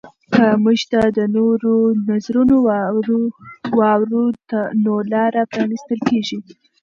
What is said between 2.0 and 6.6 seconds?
نظرونه واورو نو لاره پرانیستل کیږي.